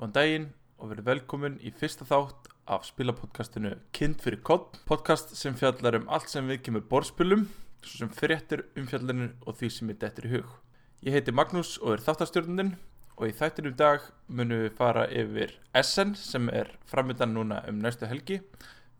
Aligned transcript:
Góðan 0.00 0.14
daginn 0.16 0.44
og 0.80 0.88
verið 0.94 1.08
velkomin 1.10 1.56
í 1.60 1.68
fyrsta 1.76 2.06
þátt 2.08 2.46
af 2.72 2.86
spilapodcastinu 2.88 3.74
Kind 3.92 4.22
fyrir 4.24 4.40
kodd 4.48 4.78
podcast 4.88 5.34
sem 5.36 5.52
fjallar 5.60 5.98
um 5.98 6.06
allt 6.08 6.32
sem 6.32 6.48
við 6.48 6.62
kemur 6.64 6.86
borðspilum 6.88 7.42
svo 7.84 8.06
sem 8.06 8.14
fréttir 8.16 8.62
umfjallarinu 8.80 9.28
og 9.44 9.58
því 9.60 9.70
sem 9.74 9.92
er 9.92 10.00
dettur 10.00 10.30
í 10.30 10.32
hug. 10.38 10.48
Ég 11.04 11.18
heiti 11.18 11.36
Magnús 11.36 11.74
og 11.82 11.98
er 11.98 12.06
þáttastjórnundin 12.06 12.72
og 13.18 13.28
í 13.28 13.36
þættinu 13.42 13.74
í 13.74 13.78
dag 13.82 14.08
munum 14.24 14.64
við 14.64 14.80
fara 14.80 15.04
yfir 15.12 15.52
Essen 15.76 16.16
sem 16.16 16.48
er 16.48 16.72
framöndan 16.88 17.36
núna 17.36 17.60
um 17.68 17.84
næstu 17.84 18.08
helgi. 18.08 18.40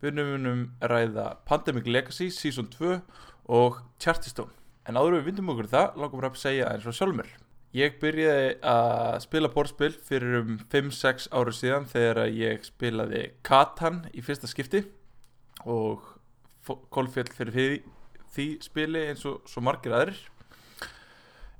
Við 0.05 0.21
munum 0.21 0.67
ræða 0.85 1.31
Pandemic 1.49 1.89
Legacy 1.89 2.29
Season 2.29 2.69
2 2.77 2.99
og 3.49 3.81
Charterstone. 3.97 4.53
En 4.85 5.01
áður 5.01 5.17
við 5.17 5.31
vindum 5.31 5.49
okkur 5.55 5.73
það, 5.73 5.95
langum 5.97 6.21
við 6.21 6.35
að 6.35 6.43
segja 6.45 6.69
eins 6.75 6.85
og 6.85 6.93
sjálfur. 6.93 7.39
Ég 7.71 7.93
byrjaði 8.01 8.47
að 8.67 9.13
spila 9.23 9.49
borðspil 9.53 9.93
fyrir 10.03 10.41
um 10.41 10.55
5-6 10.73 11.29
áru 11.31 11.53
síðan 11.55 11.85
þegar 11.87 12.25
ég 12.35 12.65
spilaði 12.67 13.21
Katan 13.47 14.01
í 14.11 14.23
fyrsta 14.25 14.49
skipti 14.51 14.81
og 15.63 16.03
kólfjöld 16.91 17.31
fyrir 17.31 17.55
því, 17.55 17.67
því 18.35 18.47
spili 18.65 19.05
eins 19.13 19.23
og 19.29 19.47
svo 19.47 19.63
margir 19.63 19.95
aðrir. 19.95 20.19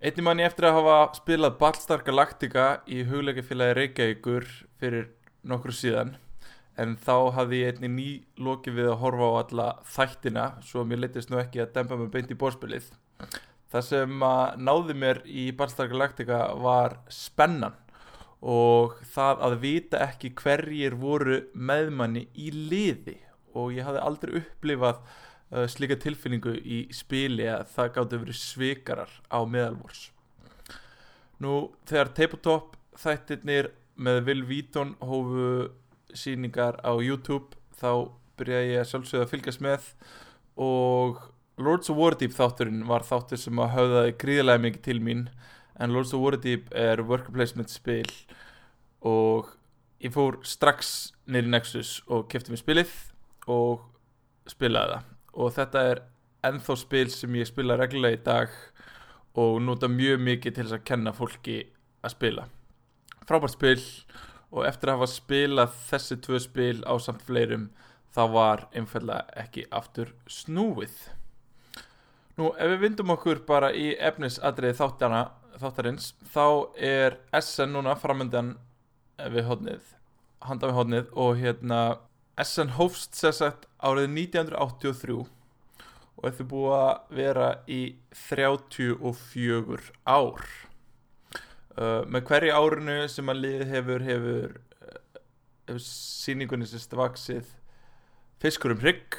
Einnig 0.02 0.26
manni 0.26 0.44
eftir 0.44 0.68
að 0.68 0.82
hafa 0.82 0.98
spilað 1.16 1.56
Ballstar 1.62 2.04
Galactica 2.04 2.66
í 2.92 3.06
hugleikafélagi 3.08 3.78
Reykjavíkur 3.78 4.50
fyrir 4.82 5.08
nokkru 5.48 5.78
síðan 5.78 6.18
en 6.82 6.98
þá 7.00 7.16
hafði 7.38 7.62
ég 7.62 7.78
einnig 7.78 7.94
ný 7.96 8.10
lokið 8.50 8.82
við 8.82 8.92
að 8.92 9.00
horfa 9.06 9.32
á 9.32 9.40
alla 9.46 9.70
þættina 9.96 10.46
svo 10.66 10.84
mér 10.84 11.06
leytist 11.06 11.32
nú 11.32 11.40
ekki 11.40 11.64
að 11.64 11.72
dempa 11.78 12.00
mig 12.00 12.12
beint 12.12 12.36
í 12.36 12.40
borðspilið. 12.44 12.92
Það 13.72 13.88
sem 13.88 14.24
náði 14.68 14.96
mér 15.00 15.22
í 15.26 15.48
Ballstar 15.56 15.88
Galactica 15.92 16.44
var 16.60 16.98
spennan 17.12 17.78
og 18.42 18.98
það 19.14 19.44
að 19.48 19.58
vita 19.62 20.02
ekki 20.02 20.34
hverjir 20.42 20.98
voru 21.00 21.44
meðmanni 21.54 22.26
í 22.34 22.50
liði 22.52 23.20
og 23.54 23.76
ég 23.76 23.86
hafði 23.86 24.02
aldrei 24.08 24.34
upplifað 24.42 25.00
uh, 25.00 25.68
slíka 25.70 25.98
tilfinningu 26.02 26.56
í 26.60 26.82
spili 26.96 27.48
að 27.52 27.68
það 27.76 27.92
gáttu 27.98 28.22
verið 28.24 28.40
svikarar 28.40 29.14
á 29.30 29.40
meðalvors. 29.46 30.10
Nú 31.42 31.72
þegar 31.90 32.14
Tabletop 32.18 32.76
þættirnir 33.02 33.72
með 34.02 34.24
Will 34.28 34.46
Wheaton 34.50 34.96
hófu 35.00 35.70
síningar 36.18 36.80
á 36.82 36.92
YouTube 36.98 37.56
þá 37.78 38.10
byrjaði 38.40 38.74
ég 38.76 38.90
sjálfsögða 38.90 39.28
að 39.28 39.32
fylgjast 39.36 39.64
með 39.64 39.88
og 40.62 41.22
Lords 41.62 41.90
of 41.92 41.98
Waterdeep 42.00 42.34
þátturinn 42.36 42.86
var 42.90 43.06
þáttur 43.06 43.40
sem 43.40 43.60
að 43.62 43.74
höfðaði 43.76 44.14
gríðilega 44.22 44.64
mikið 44.66 44.86
til 44.88 45.00
mín 45.04 45.26
en 45.82 45.94
Lords 45.94 46.14
of 46.16 46.22
Waterdeep 46.24 46.72
er 46.78 47.04
worker 47.06 47.34
placement 47.36 47.72
spil 47.72 48.08
og 49.08 49.52
ég 50.02 50.14
fór 50.14 50.40
strax 50.48 51.12
neyri 51.30 51.50
Nexus 51.52 52.00
og 52.10 52.28
kefti 52.32 52.54
mér 52.54 52.62
spilið 52.62 52.96
og 53.52 53.86
spilaði 54.50 54.96
það. 54.96 55.12
Og 55.38 55.54
þetta 55.56 55.86
er 55.92 56.04
ennþá 56.50 56.78
spil 56.82 57.06
sem 57.14 57.38
ég 57.40 57.50
spila 57.50 57.78
reglulega 57.80 58.18
í 58.18 58.24
dag 58.26 58.58
og 59.42 59.62
nota 59.64 59.90
mjög 59.92 60.22
mikið 60.26 60.58
til 60.58 60.66
þess 60.66 60.78
að 60.80 60.88
kenna 60.90 61.16
fólki 61.16 61.62
að 62.02 62.16
spila. 62.16 62.50
Frábært 63.30 63.56
spil 63.56 63.80
og 64.52 64.66
eftir 64.68 64.92
að 64.92 65.00
hafa 65.00 65.14
spilað 65.14 65.80
þessi 65.88 66.20
tvö 66.26 66.42
spil 66.44 66.78
á 66.84 66.94
samt 67.00 67.24
fleirum 67.26 67.70
þá 68.12 68.24
var 68.34 68.68
einfallega 68.76 69.44
ekki 69.46 69.70
aftur 69.72 70.12
snúið 70.28 70.98
Nú, 72.40 72.52
ef 72.56 72.70
við 72.74 72.84
vindum 72.86 73.12
okkur 73.16 73.42
bara 73.48 73.72
í 73.76 73.92
efnisadriði 74.00 74.78
þáttana, 74.80 75.26
þáttarins, 75.60 76.14
þá 76.32 76.46
er 76.80 77.18
SN 77.42 77.76
núna 77.76 77.98
framöndan 78.00 78.54
við 79.34 79.50
hodnið, 79.50 79.84
handa 80.48 80.70
við 80.72 80.78
hodnið 80.80 81.12
og 81.20 81.36
hérna 81.42 81.82
SN 82.40 82.74
hófst 82.78 83.20
sérsagt 83.20 83.68
árið 83.84 84.08
1983 84.16 85.18
og 86.22 86.26
þetta 86.26 86.44
er 86.44 86.50
búið 86.52 86.76
að 86.78 87.16
vera 87.18 87.48
í 87.68 87.82
34 88.30 89.92
ár. 90.06 90.44
Uh, 91.72 92.04
með 92.08 92.26
hverju 92.30 92.56
árinu 92.56 92.98
sem 93.10 93.32
að 93.32 93.42
lið 93.46 93.62
hefur, 93.72 94.04
hefur, 94.06 94.56
hefur 95.68 95.84
síningunni 95.88 96.68
sérst 96.68 96.94
vaksið 97.00 97.48
fiskur 98.44 98.76
um 98.76 98.82
hrygg 98.82 99.18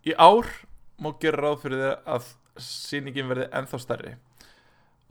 Í 0.04 0.12
ár 0.18 0.46
má 1.00 1.10
gera 1.20 1.42
ráð 1.44 1.60
fyrir 1.62 1.80
það 1.84 1.96
að 2.14 2.24
síningin 2.64 3.30
verði 3.30 3.46
ennþá 3.56 3.78
stærri 3.82 4.12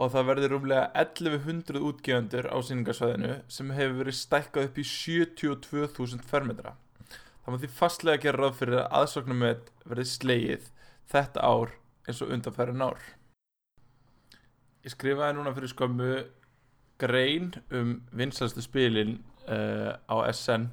og 0.04 0.12
það 0.12 0.28
verður 0.28 0.54
rúmlega 0.58 0.86
1100 1.00 1.80
útgefundur 1.88 2.48
á 2.52 2.58
síningarsvæðinu 2.68 3.34
sem 3.52 3.74
hefur 3.78 4.00
verið 4.02 4.18
stækkað 4.20 4.68
upp 4.68 4.80
í 4.80 4.86
72.000 4.90 6.26
fermetra. 6.28 6.74
Það 7.44 7.54
má 7.54 7.60
því 7.62 7.70
fastlega 7.78 8.24
gera 8.24 8.42
ráð 8.42 8.58
fyrir 8.60 8.80
að 8.82 8.96
aðsóknum 9.00 9.44
með 9.44 9.68
verði 9.88 10.08
slegið 10.12 10.70
þetta 11.14 11.44
ár 11.44 11.76
eins 12.08 12.24
og 12.24 12.34
undanferðin 12.36 12.86
ár. 12.88 13.04
Ég 14.84 14.96
skrifaði 14.96 15.38
núna 15.38 15.54
fyrir 15.56 15.72
skömmu 15.72 16.10
grein 17.04 17.54
um 17.72 17.94
vinsalstu 18.16 18.64
spilin 18.64 19.22
uh, 19.48 19.96
á 19.96 20.16
SN 20.32 20.68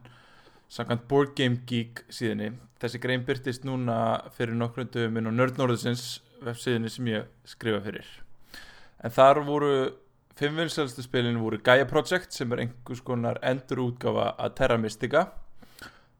samkvæmt 0.70 1.06
Board 1.10 1.36
Game 1.38 1.62
Geek 1.70 2.02
síðinni. 2.10 2.56
Þessi 2.82 3.02
grein 3.02 3.26
byrtist 3.26 3.66
núna 3.66 4.00
fyrir 4.34 4.58
nokkrum 4.58 4.90
dögum 4.90 5.20
inn 5.20 5.30
á 5.30 5.32
Nördnorðusins 5.34 6.18
websíðinni 6.42 6.90
sem 6.90 7.12
ég 7.12 7.30
skrifa 7.46 7.82
fyrir 7.84 8.10
en 9.00 9.14
þar 9.14 9.42
voru 9.46 9.72
fimm 10.36 10.56
vinsælstu 10.56 11.04
spilin 11.04 11.40
voru 11.40 11.60
Gaia 11.64 11.86
Project 11.88 12.32
sem 12.36 12.52
er 12.52 12.64
einhvers 12.64 13.02
konar 13.04 13.40
endur 13.44 13.82
útgafa 13.86 14.30
að 14.40 14.54
Terra 14.60 14.78
Mystica. 14.80 15.26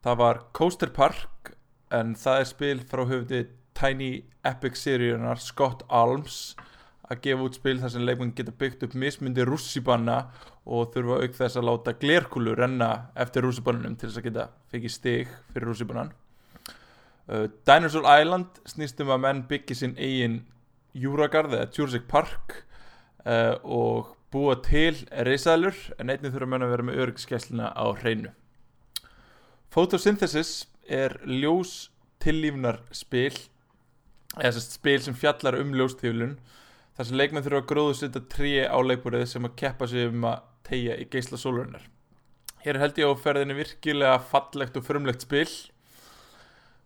Það 0.04 0.18
var 0.20 0.42
Coaster 0.56 0.92
Park 0.92 1.54
en 1.92 2.14
það 2.16 2.40
er 2.40 2.48
spil 2.48 2.82
frá 2.88 3.04
höfði 3.08 3.44
Tiny 3.76 4.10
Epic 4.44 4.76
seríunar 4.80 5.40
Scott 5.40 5.86
Alms 5.88 6.54
að 7.10 7.22
gefa 7.24 7.46
út 7.48 7.56
spil 7.58 7.78
þar 7.80 7.92
sem 7.94 8.04
leikmenn 8.06 8.32
geta 8.38 8.54
byggt 8.54 8.84
upp 8.86 8.94
mismundi 8.94 9.44
rússibanna 9.46 10.18
og 10.70 10.92
þurfa 10.94 11.18
auk 11.24 11.36
þess 11.36 11.58
að 11.58 11.66
láta 11.66 11.96
glerkulu 11.98 12.54
renna 12.54 12.90
eftir 13.18 13.44
rússibannunum 13.46 13.96
til 13.98 14.08
þess 14.08 14.20
að 14.20 14.28
geta 14.28 14.46
fekið 14.70 14.94
stig 14.94 15.32
fyrir 15.50 15.70
rússibannan. 15.72 16.12
Uh, 17.26 17.46
Dinosaur 17.66 18.06
Island 18.06 18.60
snýstum 18.68 19.10
að 19.10 19.22
menn 19.24 19.44
byggja 19.50 19.80
sinn 19.82 19.96
eigin 19.98 20.42
Júragarð 20.94 21.56
eða 21.56 21.70
Jurassic 21.74 22.06
Park 22.10 22.64
uh, 23.24 23.56
og 23.64 24.14
búa 24.30 24.56
til 24.62 25.00
reysaðlur 25.10 25.78
en 25.98 26.12
einnig 26.12 26.32
þurfa 26.32 26.50
menn 26.50 26.66
að 26.66 26.74
vera 26.74 26.86
með 26.86 27.00
öryggiskessluna 27.04 27.72
á 27.74 27.86
hreinu. 28.02 28.34
Photosynthesis 29.70 30.66
er 30.90 31.16
ljós 31.26 31.90
tillífnar 32.22 32.80
spil 32.94 33.34
eða 34.38 34.54
sérst 34.54 34.76
spil 34.78 34.98
sem 35.02 35.16
fjallar 35.18 35.58
um 35.58 35.72
ljóstíflun 35.74 36.36
þar 36.96 37.08
sem 37.08 37.18
leikmenn 37.18 37.44
þurfa 37.46 37.62
að 37.64 37.70
gróðu 37.72 37.96
setja 37.98 38.22
trí 38.34 38.52
á 38.66 38.78
leikbúrið 38.82 39.26
sem 39.30 39.46
að 39.46 39.56
keppa 39.62 39.88
sig 39.90 40.10
um 40.10 40.26
að 40.30 40.44
tegja 40.68 40.98
í 41.00 41.06
geysla 41.10 41.38
sólurinnar 41.40 41.86
Hér 42.60 42.76
held 42.76 42.98
ég 43.00 43.08
á 43.08 43.14
ferðinni 43.16 43.56
virkilega 43.56 44.18
fallegt 44.30 44.76
og 44.76 44.84
förmlegt 44.84 45.24
spil 45.24 45.48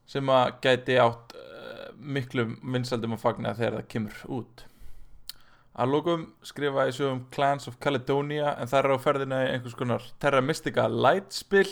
sem 0.06 0.28
að 0.30 0.52
gæti 0.62 1.00
átt 1.02 1.34
uh, 1.34 1.88
miklum 1.98 2.58
vinsaldum 2.62 3.16
að 3.16 3.24
fagna 3.24 3.56
þegar 3.58 3.80
það 3.80 3.90
kemur 3.96 4.22
út 4.38 4.64
Að 5.75 5.91
lókum 5.91 6.29
skrifa 6.47 6.85
ég 6.87 6.94
svo 6.94 7.09
um 7.11 7.25
Clans 7.35 7.67
of 7.67 7.81
Caledonia 7.82 8.53
en 8.62 8.71
það 8.71 8.79
er 8.79 8.94
á 8.94 8.99
ferðina 9.03 9.41
einhvers 9.49 9.75
konar 9.75 10.05
Terra 10.23 10.43
Mystica 10.44 10.87
Light 10.87 11.35
spil 11.35 11.67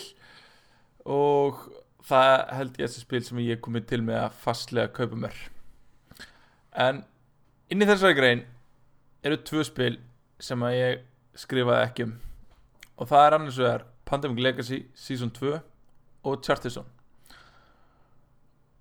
og 1.07 1.61
það 2.03 2.33
held 2.57 2.81
ég 2.81 2.89
þessi 2.89 3.05
spil 3.05 3.23
sem 3.23 3.43
ég 3.45 3.63
komið 3.63 3.87
til 3.93 4.01
með 4.03 4.25
að 4.25 4.41
fastlega 4.43 4.91
kaupa 4.97 5.21
mér. 5.23 5.39
En 6.75 7.05
inn 7.71 7.85
í 7.85 7.87
þessari 7.87 8.19
grein 8.19 8.45
eru 9.23 9.39
tvö 9.39 9.63
spil 9.71 9.95
sem 10.43 10.67
að 10.67 10.79
ég 10.81 11.07
skrifaði 11.39 11.87
ekki 11.87 12.09
um 12.09 12.19
og 12.99 13.09
það 13.09 13.27
er 13.27 13.39
annars 13.39 13.63
vegar 13.63 13.87
Pandemic 14.07 14.43
Legacy 14.43 14.83
Season 14.99 15.31
2 15.31 15.55
og 16.27 16.43
Charterstone. 16.43 16.91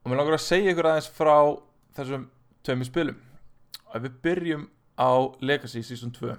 Og 0.01 0.09
mér 0.09 0.17
langar 0.17 0.37
að 0.37 0.45
segja 0.49 0.73
ykkur 0.73 0.89
aðeins 0.89 1.09
frá 1.13 1.35
þessum 1.95 2.27
tveimur 2.65 2.89
spilum. 2.89 3.17
Og 3.85 3.97
ef 3.97 4.05
við 4.07 4.17
byrjum 4.25 4.69
á 5.01 5.09
Legacy 5.41 5.81
Season 5.81 6.13
2 6.13 6.37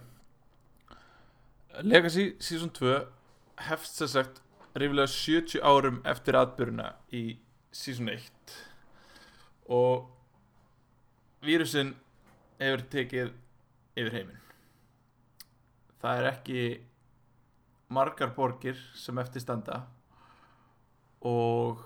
Legacy 1.82 2.36
Season 2.38 2.70
2 2.70 2.94
hefst 3.68 3.98
sér 3.98 4.10
sagt 4.14 4.42
rífilega 4.78 5.10
70 5.10 5.58
árum 5.66 6.00
eftir 6.14 6.38
atbyrjuna 6.38 6.92
í 7.10 7.24
Season 7.72 8.08
1 8.12 8.56
og 9.72 10.08
vírusin 11.42 11.94
hefur 12.62 12.82
tekið 12.92 13.32
yfir 13.98 14.14
heiminn. 14.16 14.40
Það 16.02 16.18
er 16.18 16.28
ekki 16.30 16.62
margar 17.92 18.32
borgir 18.36 18.78
sem 18.98 19.18
eftir 19.22 19.44
standa. 19.44 19.82
Og 21.28 21.82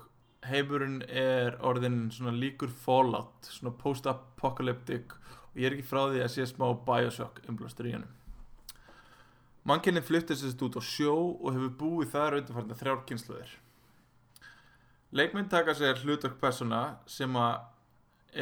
heimurinn 0.47 1.01
er 1.09 1.57
orðin 1.65 2.07
svona 2.13 2.33
líkur 2.33 2.71
fallout 2.85 3.49
svona 3.49 3.73
post-apocalyptic 3.77 5.13
ég 5.57 5.67
er 5.67 5.75
ekki 5.75 5.89
frá 5.89 6.05
því 6.05 6.23
að 6.23 6.33
sé 6.35 6.47
smá 6.47 6.69
bioshock 6.87 7.41
umblastur 7.49 7.89
í 7.89 7.97
hennum 7.97 8.17
Mannkinni 9.67 9.99
flyttist 9.99 10.45
sérst 10.45 10.61
út 10.63 10.77
á 10.79 10.81
sjó 10.85 11.13
og 11.43 11.49
hefur 11.51 11.71
búið 11.79 12.11
þar 12.13 12.35
undanfarnar 12.37 12.77
þrjár 12.79 13.01
kynsluðir. 13.09 13.49
Leikmynd 15.11 15.49
taka 15.51 15.75
sér 15.75 15.99
hlutverk 16.05 16.37
persóna 16.39 17.01
sem 17.03 17.35
að 17.35 17.65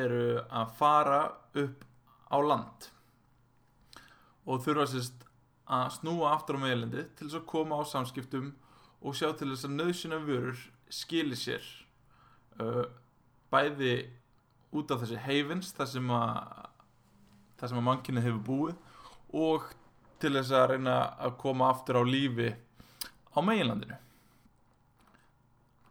eru 0.03 0.44
að 0.45 0.75
fara 0.77 1.21
upp 1.63 1.81
á 2.29 2.38
land 2.45 2.88
og 4.45 4.61
þurfa 4.68 4.85
sérst 4.91 5.25
að 5.65 5.95
snúa 5.97 6.35
aftur 6.35 6.61
á 6.61 6.65
meðlendi 6.68 7.07
til 7.18 7.25
þess 7.25 7.39
að 7.39 7.50
koma 7.56 7.81
á 7.81 7.83
samskiptum 7.89 8.53
og 9.01 9.18
sjá 9.18 9.31
til 9.33 9.50
þess 9.50 9.65
að 9.65 9.75
nöðsina 9.79 10.21
vörur 10.27 10.61
skilir 10.94 11.41
sér 11.41 11.65
uh, 12.61 12.85
bæði 13.50 13.95
út 14.77 14.94
af 14.94 15.01
þessi 15.01 15.25
heifins 15.25 15.73
þar 15.73 15.89
sem 15.95 16.13
að 16.13 16.69
þar 17.60 17.72
sem 17.72 17.81
að 17.81 17.88
mannkinni 17.90 18.24
hefur 18.25 18.44
búið 18.50 19.42
og 19.46 19.68
til 20.22 20.34
þess 20.38 20.54
að 20.56 20.69
reyna 20.74 20.96
að 21.28 21.38
koma 21.42 21.69
aftur 21.72 22.00
á 22.00 22.04
lífi 22.07 22.52
á 23.36 23.40
meginlandinu. 23.44 23.98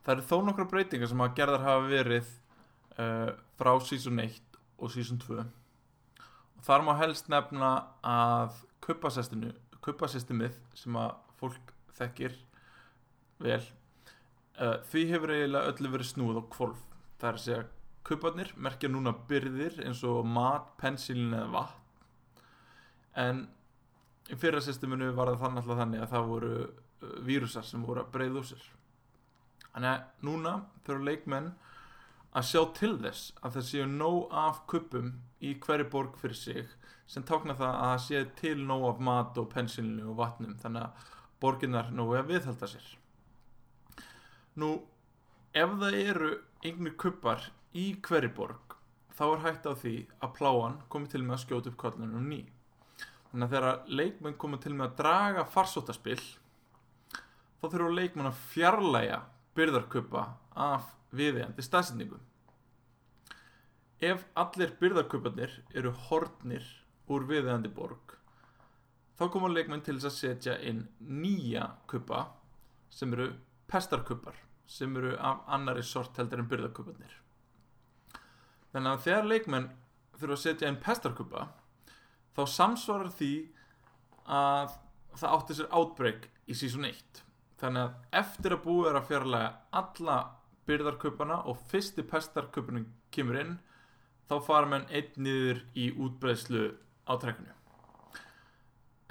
Það 0.05 0.15
eru 0.15 0.27
þó 0.29 0.37
nokkra 0.45 0.69
breytingar 0.69 1.11
sem 1.11 1.23
að 1.25 1.37
gerðar 1.39 1.65
hafa 1.65 1.85
verið 1.89 2.33
uh, 2.99 3.31
frá 3.59 3.73
sísun 3.85 4.21
1 4.21 4.41
og 4.79 4.93
sísun 4.93 5.21
2 5.23 5.39
og 5.45 6.65
þar 6.67 6.85
má 6.87 6.95
helst 7.01 7.31
nefna 7.33 7.71
að 8.05 8.59
kuppasystemið 8.85 10.59
sem 10.77 10.97
að 11.01 11.15
fólk 11.41 11.73
þekkir 11.99 12.37
vel 13.45 13.61
uh, 13.61 14.81
því 14.91 15.07
hefur 15.13 15.35
eiginlega 15.35 15.73
öllu 15.73 15.93
verið 15.95 16.11
snúð 16.11 16.41
og 16.43 16.51
kvolf 16.53 16.85
það 17.21 17.29
er 17.31 17.39
að 17.39 17.45
segja 17.47 17.65
kupparnir 18.05 18.53
merkja 18.61 18.91
núna 18.93 19.15
byrðir 19.29 19.81
eins 19.87 20.03
og 20.07 20.25
mat, 20.29 20.71
pensilin 20.81 21.33
eða 21.33 21.51
vatn. 21.55 21.81
En 23.25 23.45
í 24.29 24.39
fyrra 24.41 24.61
systeminu 24.65 25.13
var 25.17 25.31
það 25.33 25.43
þannig 25.45 25.63
alltaf 25.63 25.81
þannig 25.81 26.03
að 26.03 26.15
það 26.15 26.31
voru 26.31 26.55
uh, 26.65 27.19
vírusar 27.27 27.67
sem 27.69 27.85
voru 27.87 28.03
að 28.03 28.11
breyða 28.17 28.41
úr 28.41 28.49
sér. 28.51 28.65
Þannig 29.75 29.91
að 29.91 30.29
núna 30.29 30.55
þurfa 30.87 31.09
leikmenn 31.09 31.51
að 32.35 32.49
sjá 32.51 32.61
til 32.79 32.93
þess 33.03 33.33
að 33.41 33.57
það 33.57 33.69
séu 33.71 33.89
nóg 33.91 34.37
af 34.45 34.65
kuppum 34.71 35.13
í 35.45 35.55
hverju 35.63 35.87
borg 35.93 36.19
fyrir 36.19 36.39
sig 36.39 36.77
sem 37.11 37.25
tákna 37.27 37.55
það 37.59 37.73
að 37.73 37.91
það 37.93 38.05
séu 38.07 38.29
til 38.41 38.57
nóg 38.67 38.87
af 38.91 39.03
mat 39.09 39.41
og 39.41 39.51
pensilinu 39.53 40.11
og 40.13 40.19
vatnum. 40.19 40.57
Þannig 40.63 40.87
að 40.89 41.11
borginnar 41.43 41.93
nógu 41.95 42.19
að 42.19 42.33
viðhalda 42.33 42.71
sér. 42.71 42.89
Nú 44.61 44.71
ef 45.55 45.77
það 45.81 46.01
eru 46.01 46.33
einhverjir 46.65 46.99
kuppar 46.99 47.51
í 47.75 47.87
hverju 48.07 48.33
borg 48.37 48.77
þá 49.15 49.25
er 49.27 49.45
hægt 49.45 49.69
á 49.71 49.73
því 49.79 49.95
að 50.23 50.35
pláan 50.39 50.79
komi 50.91 51.11
til 51.11 51.23
með 51.23 51.37
að 51.37 51.43
skjóta 51.45 51.71
upp 51.71 51.79
kollunum 51.85 52.29
ný. 52.31 52.41
Þannig 53.31 53.47
að 53.47 53.55
þegar 53.55 53.95
leikmenn 54.01 54.39
koma 54.39 54.61
til 54.63 54.75
með 54.75 54.89
að 54.89 54.97
draga 55.03 55.45
farsóttaspill 55.51 56.23
þá 57.65 57.67
þurfum 57.67 57.97
leikmenn 57.97 58.31
að 58.31 58.45
fjarlæga 58.53 59.21
byrðarkupa 59.57 60.25
af 60.61 60.93
viðeigandi 61.15 61.65
staðsendingum 61.65 62.23
ef 64.05 64.25
allir 64.37 64.75
byrðarkupanir 64.81 65.53
eru 65.79 65.93
hortnir 66.09 66.65
úr 67.09 67.27
viðeigandi 67.29 67.71
borg 67.73 68.17
þá 69.19 69.29
koma 69.33 69.51
leikmenn 69.53 69.85
til 69.87 69.97
þess 69.97 70.11
að 70.11 70.19
setja 70.19 70.57
inn 70.69 70.85
nýja 71.01 71.69
kupa 71.91 72.27
sem 72.93 73.13
eru 73.17 73.31
pestarkupar 73.71 74.37
sem 74.67 74.97
eru 75.01 75.15
af 75.17 75.45
annari 75.57 75.85
sort 75.87 76.19
heldur 76.19 76.43
en 76.43 76.51
byrðarkupanir 76.51 77.15
þannig 78.75 78.91
að 78.93 79.05
þegar 79.07 79.29
leikmenn 79.31 79.69
þurfa 80.19 80.37
að 80.37 80.43
setja 80.45 80.71
inn 80.71 80.81
pestarkupa 80.83 81.49
þá 82.35 82.43
samsvarar 82.51 83.13
því 83.15 83.33
að 84.35 84.79
það 85.15 85.37
átti 85.37 85.59
sér 85.59 85.75
outbreak 85.79 86.31
í 86.51 86.57
sísun 86.59 86.89
1 86.91 87.23
þannig 87.63 87.87
að 87.87 88.19
eftir 88.25 88.57
að 88.57 88.65
búið 88.67 88.91
er 88.91 88.99
að 88.99 89.11
fjarlæga 89.11 89.53
alla 89.81 90.19
byrðarköpana 90.69 91.41
og 91.51 91.61
fyrsti 91.71 92.05
pestarköpunum 92.09 92.87
kemur 93.15 93.41
inn 93.41 93.57
þá 94.29 94.37
fara 94.47 94.71
menn 94.71 94.87
einn 94.91 95.27
niður 95.27 95.61
í 95.77 95.91
útbreðslu 95.93 96.71
á 97.05 97.13
trekkinu. 97.21 97.53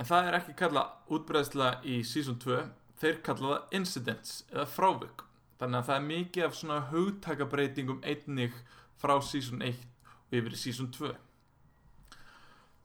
En 0.01 0.09
það 0.09 0.30
er 0.30 0.38
ekki 0.39 0.56
kallað 0.57 1.13
útbreðsla 1.13 1.69
í 1.86 2.00
sísun 2.07 2.39
2 2.42 2.63
þeir 3.01 3.19
kalla 3.25 3.51
það 3.54 3.77
incidents 3.80 4.39
eða 4.51 4.66
frávik. 4.69 5.25
Þannig 5.62 5.80
að 5.80 5.89
það 5.89 6.00
er 6.00 6.07
mikið 6.07 6.48
af 6.48 6.56
svona 6.57 6.80
hugtakabreitingum 6.89 8.01
einnig 8.01 8.56
frá 9.04 9.18
sísun 9.24 9.64
1 9.66 9.84
og 10.32 10.38
yfir 10.40 10.56
í 10.56 10.60
sísun 10.60 10.92
2 10.96 11.12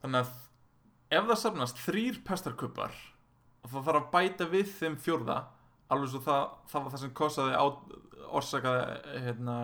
þannig 0.03 0.19
að 0.19 0.35
ef 1.17 1.29
það 1.31 1.39
safnast 1.43 1.79
þrýr 1.85 2.19
pestarkuppar 2.27 2.93
þá 3.65 3.79
þarf 3.79 4.01
að 4.01 4.11
bæta 4.13 4.49
við 4.51 4.75
þeim 4.75 4.99
fjörða 5.01 5.39
alveg 5.89 6.11
svo 6.13 6.21
það, 6.23 6.43
það 6.69 6.83
var 6.83 6.93
það 6.93 7.03
sem 7.03 7.15
kosaði 7.17 7.55
át, 7.57 7.79
orsakaði 8.39 9.23
hérna, 9.25 9.55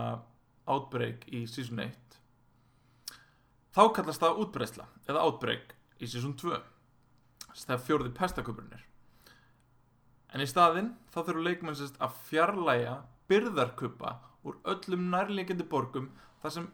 outbreak 0.65 1.27
í 1.29 1.43
season 1.49 1.83
1 1.83 2.17
þá 3.75 3.83
kallast 3.93 4.23
það 4.23 4.41
útbreysla 4.45 4.87
eða 5.05 5.25
outbreak 5.27 5.75
í 5.99 6.09
season 6.09 6.33
2 6.39 6.57
það 7.55 7.75
er 7.77 7.83
fjörði 7.85 8.13
pestarkuppurnir 8.17 8.85
en 10.33 10.43
í 10.43 10.47
staðinn 10.49 10.93
þá 11.13 11.19
þurfum 11.21 11.45
leikmenn 11.45 11.77
sérst 11.77 11.99
að 12.03 12.17
fjarlæga 12.27 12.95
byrðarkuppa 13.29 14.17
úr 14.45 14.57
öllum 14.71 15.07
nærleikindi 15.11 15.65
borgum 15.69 16.11
þar 16.43 16.53
sem 16.57 16.67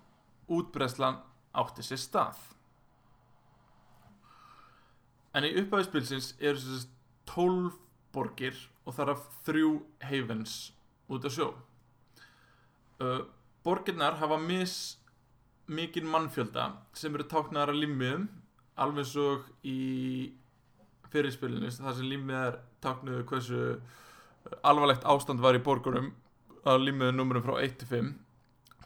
útbreyslan 0.51 1.21
átti 1.56 1.85
sér 1.85 2.01
stað. 2.01 2.39
En 5.35 5.47
í 5.47 5.53
upphæðispilsins 5.62 6.33
eru 6.39 6.59
þess 6.59 6.89
12 7.31 7.77
borgir 8.12 8.57
og 8.83 8.95
þar 8.97 9.13
af 9.13 9.27
þrjú 9.47 9.75
heivens 10.03 10.56
út 11.12 11.27
af 11.27 11.35
sjó. 11.35 11.53
Borgirnar 13.63 14.19
hafa 14.19 14.38
mis 14.41 14.75
mikinn 15.71 16.09
mannfjölda 16.12 16.68
sem 16.97 17.15
eru 17.15 17.27
táknaðar 17.31 17.71
að 17.71 17.83
limmiðum 17.85 18.27
alveg 18.81 19.07
svo 19.07 19.28
í 19.68 20.33
fyrirspilinu 21.11 21.71
þar 21.75 21.95
sem 21.97 22.07
limmið 22.07 22.40
er 22.42 22.57
táknuðu 22.83 23.25
hversu 23.30 23.61
alvarlegt 24.68 25.06
ástand 25.07 25.44
var 25.44 25.57
í 25.57 25.63
borgurum 25.63 26.11
að 26.68 26.85
limmiðu 26.87 27.15
numrum 27.18 27.45
frá 27.45 27.57
1 27.61 27.77
til 27.81 27.89
5 27.91 28.11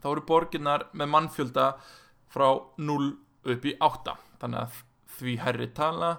þá 0.01 0.07
eru 0.11 0.25
borgirnar 0.29 0.87
með 0.93 1.11
mannfjölda 1.15 1.67
frá 2.31 2.47
0 2.77 3.11
upp 3.53 3.65
í 3.65 3.75
8 3.89 4.15
þannig 4.41 4.61
að 4.61 4.81
því 5.15 5.37
herri 5.43 5.69
tala 5.75 6.11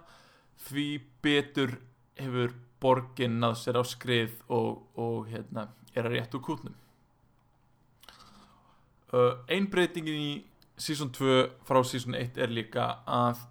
því 0.67 0.87
betur 1.25 1.77
hefur 2.17 2.55
borginn 2.81 3.39
náð 3.41 3.57
sér 3.61 3.79
á 3.81 3.85
skrið 3.87 4.35
og, 4.53 4.83
og 4.97 5.29
hérna, 5.31 5.69
er 5.97 6.09
að 6.09 6.17
rétt 6.17 6.37
úr 6.37 6.45
kútnum. 6.45 6.77
Einbreytingin 9.49 10.21
í 10.21 10.33
sísón 10.77 11.13
2 11.15 11.39
frá 11.69 11.81
sísón 11.87 12.17
1 12.19 12.41
er 12.43 12.53
líka 12.53 12.89
að 13.07 13.45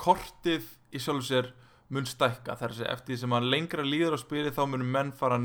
kortið 0.00 0.66
í 0.94 1.02
sjálf 1.02 1.26
sér 1.28 1.52
mun 1.92 2.06
stækka. 2.08 2.56
Þar 2.58 2.74
sé 2.76 2.88
eftir 2.90 3.20
sem 3.20 3.34
að 3.36 3.48
lengra 3.52 3.84
líður 3.86 4.16
á 4.16 4.18
spili 4.20 4.52
þá 4.54 4.62
munum 4.66 4.92
menn 4.94 5.12
fara 5.16 5.38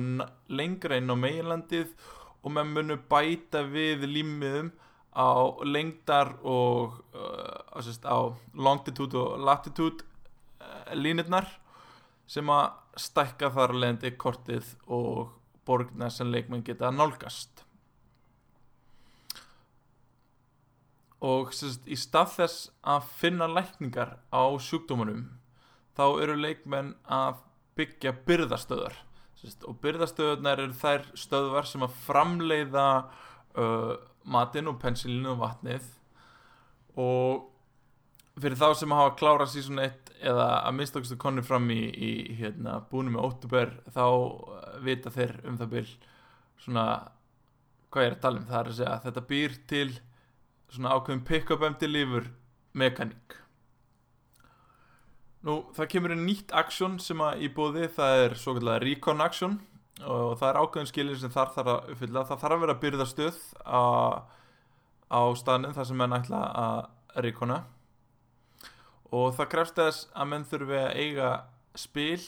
lengra 0.49 0.97
inn 0.97 1.13
á 1.13 1.15
meginlandið 1.17 1.93
og 2.41 2.55
menn 2.55 2.73
munum 2.75 3.01
bæta 3.09 3.63
við 3.69 4.07
límiðum 4.09 4.71
á 5.11 5.29
lengdar 5.67 6.37
og 6.47 7.01
uh, 7.13 8.07
á 8.07 8.19
longitude 8.55 9.19
og 9.19 9.43
latitude 9.43 10.05
uh, 10.63 10.93
línirnar 10.95 11.49
sem 12.31 12.47
að 12.49 12.71
stækka 12.99 13.51
þar 13.51 13.75
leðandi 13.75 14.13
kortið 14.19 14.71
og 14.87 15.35
borgna 15.67 16.09
sem 16.09 16.31
leikmenn 16.31 16.63
geta 16.63 16.89
nálgast. 16.91 17.65
Og 21.21 21.51
sérst, 21.53 21.85
í 21.85 21.95
stað 21.99 22.31
þess 22.39 22.71
að 22.81 23.11
finna 23.19 23.45
lækningar 23.51 24.15
á 24.33 24.43
sjúkdómanum 24.57 25.27
þá 25.97 26.05
eru 26.23 26.35
leikmenn 26.39 26.93
að 27.11 27.41
byggja 27.79 28.13
byrðastöðar 28.27 28.97
sérst, 29.41 29.65
og 29.65 29.79
byrðastöðunar 29.83 30.61
eru 30.61 30.75
þær 30.77 31.07
stöðvar 31.17 31.69
sem 31.69 31.85
að 31.85 31.95
framleiða 32.05 32.87
uh, 33.57 33.95
matinn 34.29 34.69
og 34.69 34.77
pensilinu 34.81 35.33
og 35.33 35.41
vatnið. 35.41 35.87
Og 37.01 37.47
fyrir 38.41 38.59
þá 38.59 38.69
sem 38.77 38.93
hafa 38.95 39.15
klárað 39.19 39.53
síðan 39.55 39.83
eitt 39.87 40.11
eða 40.21 40.47
að 40.61 40.77
minnstakustu 40.77 41.17
konni 41.19 41.43
fram 41.45 41.67
í, 41.73 41.81
í 41.89 42.11
hérna, 42.37 42.79
búinu 42.91 43.15
með 43.15 43.25
óttubör 43.27 43.73
þá 43.95 44.05
vita 44.85 45.11
þeir 45.13 45.39
um 45.49 45.57
það 45.59 45.73
byrj 45.75 45.95
svona 46.61 46.85
hvað 47.91 48.05
ég 48.05 48.11
er 48.11 48.15
að 48.15 48.23
tala 48.25 48.41
um. 48.41 48.47
Það 48.49 48.59
er 48.59 48.71
að 48.71 48.77
segja 48.79 48.93
að 48.95 49.05
þetta 49.07 49.27
býr 49.31 49.57
til 49.71 49.87
svona 50.71 50.95
ákveðum 50.95 51.23
pick-up 51.27 51.65
emdi 51.67 51.89
lífur 51.89 52.29
mekaník 52.77 53.39
Nú, 55.41 55.55
það 55.73 55.87
kemur 55.89 56.11
einn 56.13 56.25
nýtt 56.27 56.51
aksjón 56.53 56.99
sem 57.01 57.21
að 57.25 57.39
í 57.41 57.47
bóði, 57.55 57.87
það 57.89 58.23
er 58.25 58.33
svo 58.37 58.53
kallega 58.57 58.81
recon 58.83 59.23
aksjón 59.25 59.55
og 60.01 60.35
það 60.37 60.47
er 60.49 60.59
ákveðin 60.61 60.89
skilir 60.89 61.17
sem 61.17 61.33
þar 61.33 61.53
þarf 61.55 61.71
að 61.73 61.87
uppfylla, 61.93 62.23
það 62.29 62.41
þarf 62.43 62.55
að 62.55 62.61
vera 62.63 62.75
byrðastöð 62.83 63.39
á, 63.65 63.83
á 65.09 65.21
staðnum 65.41 65.73
þar 65.77 65.87
sem 65.89 65.97
menn 65.97 66.17
ætla 66.17 66.41
að 66.61 67.23
recona. 67.25 67.57
Og 69.09 69.33
það 69.37 69.49
krefst 69.55 69.81
þess 69.81 70.03
að 70.13 70.29
menn 70.33 70.45
þurfi 70.51 70.77
að 70.77 70.99
eiga 71.01 71.31
spil 71.77 72.21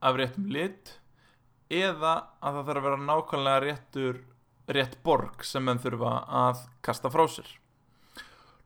af 0.00 0.18
réttum 0.20 0.48
lit 0.56 0.94
eða 1.68 2.14
að 2.40 2.56
það 2.58 2.70
þarf 2.70 2.80
að 2.80 2.88
vera 2.88 3.02
nákvæmlega 3.04 3.64
réttur 3.66 4.22
rétt 4.72 4.96
borg 5.04 5.44
sem 5.44 5.64
menn 5.64 5.84
þurfa 5.84 6.16
að 6.44 6.64
kasta 6.84 7.12
frá 7.12 7.26
sér 7.28 7.52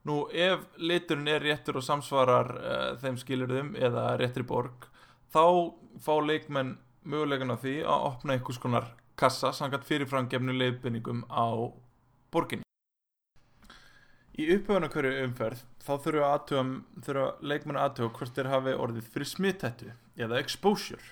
Nú 0.07 0.21
ef 0.31 0.63
liturinn 0.79 1.27
er 1.27 1.43
réttur 1.43 1.81
og 1.81 1.83
samsvarar 1.83 2.53
uh, 2.55 2.91
þeim 3.01 3.17
skilurðum 3.19 3.73
eða 3.75 4.13
réttri 4.21 4.45
borg 4.47 4.87
þá 5.33 5.75
fá 5.99 6.13
leikmenn 6.23 6.77
mögulegan 7.03 7.51
á 7.51 7.57
því 7.59 7.75
að 7.83 8.05
opna 8.07 8.35
einhvers 8.35 8.61
konar 8.63 8.87
kassa 9.19 9.51
samkvæmt 9.55 9.87
fyrirframgefnu 9.89 10.55
leiðbynningum 10.55 11.25
á 11.27 11.75
borginni. 12.31 12.63
Í 14.39 14.45
upphauðan 14.55 14.91
hverju 14.93 15.25
umferð 15.25 15.63
þá 15.83 15.93
þurfa, 16.05 17.25
leikmenn 17.43 17.79
aðtuga 17.81 18.13
hvort 18.15 18.37
þeir 18.37 18.51
hafi 18.53 18.75
orðið 18.85 19.09
fyrir 19.11 19.27
smittættu 19.27 19.89
eða 20.15 20.39
exposure. 20.39 21.03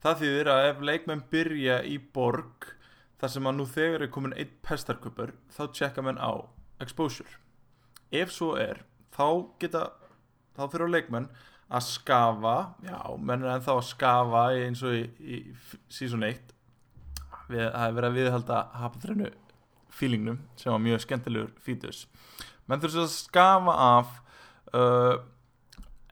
Það 0.00 0.22
þýðir 0.22 0.50
að 0.54 0.68
ef 0.70 0.80
leikmenn 0.88 1.26
byrja 1.28 1.82
í 1.84 1.98
borg 1.98 2.70
þar 3.20 3.34
sem 3.34 3.50
að 3.50 3.58
nú 3.58 3.68
þegar 3.68 4.06
er 4.06 4.12
komin 4.14 4.36
einn 4.38 4.56
pestarkupur 4.64 5.34
þá 5.52 5.62
tjekka 5.74 6.06
menn 6.06 6.22
á 6.22 6.32
exposure 6.80 7.36
ef 8.14 8.32
svo 8.34 8.54
er 8.60 8.82
þá 9.14 9.26
geta 9.60 9.84
þá 10.56 10.62
fyrir 10.72 10.92
leikmenn 10.92 11.28
að 11.68 11.84
skafa 11.84 12.56
já, 12.86 12.98
menn 13.20 13.44
er 13.44 13.56
ennþá 13.56 13.74
að 13.76 13.88
skafa 13.90 14.44
eins 14.56 14.84
og 14.86 14.96
í, 14.96 15.04
í 15.20 15.40
sísón 15.92 16.24
1 16.24 16.54
við, 17.50 17.64
það 17.64 17.84
er 17.84 17.96
verið 17.98 18.08
að 18.08 18.20
viðhalda 18.20 18.60
hapatrænu 18.80 19.32
fílingnum 19.98 20.40
sem 20.56 20.72
var 20.72 20.84
mjög 20.84 21.04
skemmtilegur 21.04 21.52
fítus 21.64 22.06
menn 22.68 22.80
þurfum 22.80 23.04
að 23.04 23.12
skafa 23.14 23.76
af 23.88 24.14
uh, 24.76 25.18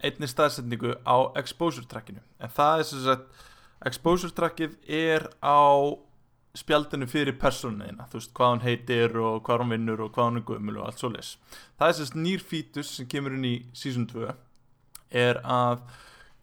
einni 0.05 0.29
staðsetningu 0.29 0.97
á 1.05 1.17
exposure 1.41 1.87
trackinu. 1.89 2.23
En 2.41 2.53
það 2.53 2.81
er 2.81 2.89
sem 2.91 3.05
sagt 3.05 3.45
exposure 3.87 4.35
trackið 4.37 4.77
er 4.89 5.29
á 5.41 5.65
spjaldinu 6.57 7.07
fyrir 7.11 7.37
persónuðina 7.41 8.09
þú 8.11 8.21
veist 8.21 8.35
hvað 8.37 8.53
hann 8.55 8.65
heitir 8.65 9.17
og 9.21 9.43
hvað 9.47 9.63
hann 9.63 9.75
vinnur 9.77 10.03
og 10.07 10.13
hvað 10.15 10.31
hann 10.31 10.41
er 10.41 10.49
gummul 10.49 10.81
og 10.81 10.89
allt 10.89 11.03
svo 11.03 11.13
les 11.13 11.37
það 11.77 11.89
er 11.89 11.97
sérst 12.01 12.19
nýr 12.19 12.45
fítus 12.53 12.97
sem 12.97 13.09
kemur 13.13 13.37
inn 13.37 13.49
í 13.49 13.57
season 13.77 14.09
2 14.11 14.31
er 15.11 15.41
að 15.45 15.85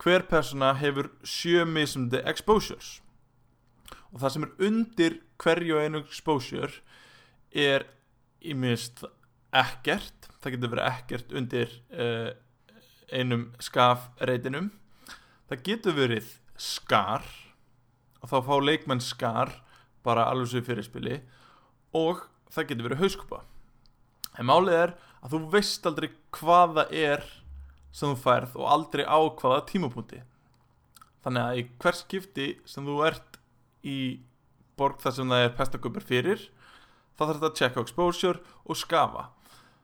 hver 0.03 0.25
persóna 0.27 0.73
hefur 0.75 1.11
sjö 1.23 1.63
mismundi 1.69 2.19
exposures. 2.27 2.99
Og 4.11 4.21
það 4.21 4.33
sem 4.33 4.45
er 4.45 4.67
undir 4.67 5.17
hverju 5.41 5.79
einu 5.79 6.03
exposure 6.03 6.81
er 7.49 7.87
í 8.43 8.55
mist 8.57 9.05
ekkert. 9.53 10.29
Það 10.41 10.55
getur 10.57 10.73
verið 10.73 10.89
ekkert 10.89 11.35
undir 11.39 11.75
uh, 11.95 12.31
einum 13.13 13.51
skafreitinum. 13.63 14.71
Það 15.49 15.65
getur 15.69 15.97
verið 15.97 16.33
skar 16.59 17.25
og 18.23 18.31
þá 18.31 18.37
fá 18.45 18.55
leikmenn 18.63 19.03
skar 19.03 19.53
bara 20.05 20.27
alveg 20.29 20.51
svo 20.51 20.63
fyrirspili 20.67 21.21
og 21.97 22.25
það 22.53 22.69
getur 22.69 22.89
verið 22.89 23.03
hauskupa 23.03 23.43
en 24.39 24.49
málið 24.49 24.77
er 24.77 24.93
að 25.23 25.35
þú 25.35 25.41
veist 25.53 25.87
aldrei 25.87 26.09
hvað 26.35 26.77
það 26.77 26.93
er 27.03 27.25
sem 27.93 28.11
þú 28.11 28.19
færð 28.23 28.55
og 28.59 28.69
aldrei 28.73 29.03
á 29.05 29.19
hvaða 29.21 29.65
tímapunkti. 29.69 30.21
Þannig 31.23 31.43
að 31.43 31.59
í 31.59 31.65
hver 31.79 31.97
skipti 31.97 32.47
sem 32.67 32.87
þú 32.87 32.97
ert 33.07 33.37
í 33.85 33.99
borg 34.79 34.99
þar 35.03 35.15
sem 35.17 35.33
það 35.33 35.45
er 35.45 35.57
pestakupur 35.59 36.07
fyrir 36.07 36.47
þá 37.13 37.27
þarf 37.27 37.35
þetta 37.37 37.51
að 37.51 37.59
checka 37.59 37.83
exposure 37.85 38.41
og 38.65 38.79
skafa. 38.79 39.27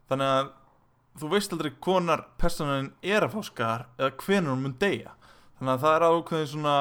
Þannig 0.09 0.33
að 0.33 0.49
þú 1.19 1.31
veist 1.35 1.53
aldrei 1.53 1.71
hvonar 1.85 2.25
personin 2.41 2.91
er 3.05 3.25
að 3.25 3.38
fá 3.38 3.45
skar 3.45 3.85
eða 3.99 4.15
hvenar 4.23 4.55
hún 4.55 4.65
mun 4.65 4.77
deyja. 4.81 5.13
Þannig 5.59 5.73
að 5.75 5.85
það 5.85 5.95
er 5.95 6.07
ákveðin 6.09 6.51
svona 6.53 6.77